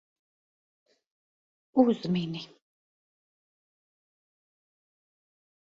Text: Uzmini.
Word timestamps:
Uzmini. 1.79 2.41